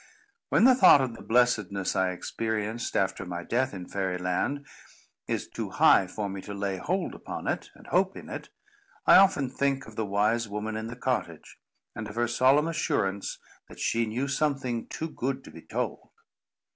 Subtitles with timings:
[0.49, 4.65] When the thought of the blessedness I experienced, after my death in Fairy Land,
[5.27, 8.49] is too high for me to lay hold upon it and hope in it,
[9.05, 11.59] I often think of the wise woman in the cottage,
[11.95, 13.37] and of her solemn assurance
[13.69, 16.09] that she knew something too good to be told.